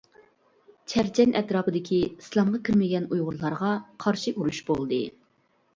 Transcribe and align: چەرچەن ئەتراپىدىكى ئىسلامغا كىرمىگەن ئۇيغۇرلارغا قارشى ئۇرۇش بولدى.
چەرچەن 0.93 1.35
ئەتراپىدىكى 1.41 1.99
ئىسلامغا 2.07 2.63
كىرمىگەن 2.71 3.07
ئۇيغۇرلارغا 3.13 3.79
قارشى 4.07 4.37
ئۇرۇش 4.37 4.65
بولدى. 4.73 5.03